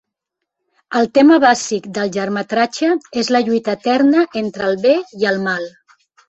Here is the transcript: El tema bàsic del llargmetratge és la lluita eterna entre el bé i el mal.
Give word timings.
El 0.99 1.09
tema 1.17 1.35
bàsic 1.43 1.85
del 1.97 2.09
llargmetratge 2.15 2.89
és 3.25 3.29
la 3.37 3.43
lluita 3.51 3.77
eterna 3.81 4.25
entre 4.43 4.67
el 4.71 4.81
bé 4.87 4.97
i 5.21 5.29
el 5.35 5.39
mal. 5.47 5.71